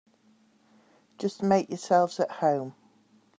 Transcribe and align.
Just 1.19 1.43
make 1.43 1.69
yourselves 1.69 2.19
at 2.19 2.31
home. 2.31 2.73